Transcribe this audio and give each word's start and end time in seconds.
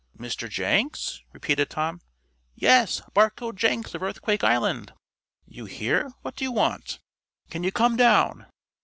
"Mr. 0.17 0.49
Jenks?" 0.49 1.21
repeated 1.31 1.69
Tom. 1.69 2.01
"Yes 2.55 3.03
Barcoe 3.13 3.51
Jenks, 3.51 3.93
of 3.93 4.01
Earthquake 4.01 4.43
Island." 4.43 4.93
"You 5.45 5.65
here? 5.65 6.09
What 6.23 6.35
do 6.35 6.43
you 6.43 6.51
want?" 6.51 6.97
"Can 7.51 7.63
you 7.63 7.71
come 7.71 7.97
down?" 7.97 8.47